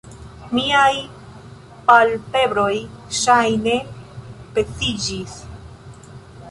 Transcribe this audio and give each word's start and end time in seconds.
Miaj 0.59 0.93
palpebroj 1.91 2.73
ŝajne 3.21 3.79
peziĝis. 4.57 5.39